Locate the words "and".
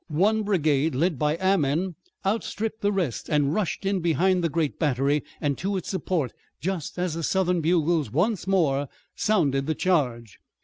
3.29-3.53, 5.39-5.55